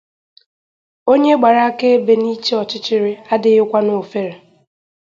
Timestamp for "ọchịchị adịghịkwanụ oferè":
2.61-4.33